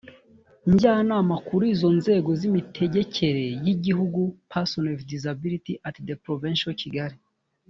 njyanama 0.71 1.35
kuri 1.47 1.65
izo 1.73 1.89
nzego 1.99 2.29
z 2.39 2.41
imitegekere 2.49 3.45
y 3.65 3.67
igihugu 3.75 4.19
persons 4.51 4.87
with 4.91 5.03
disabilities 5.13 5.81
at 5.87 5.95
the 6.07 6.15
provincial 6.25 6.73
kigali 6.83 7.17